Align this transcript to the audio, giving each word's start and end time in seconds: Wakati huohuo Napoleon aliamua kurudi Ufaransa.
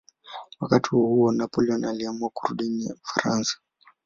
Wakati 0.59 0.89
huohuo 0.89 1.31
Napoleon 1.31 1.85
aliamua 1.85 2.29
kurudi 2.29 2.89
Ufaransa. 3.03 3.59